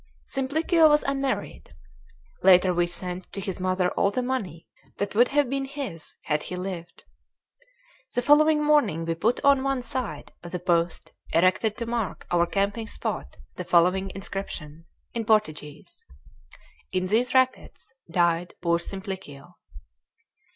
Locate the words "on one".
9.45-9.83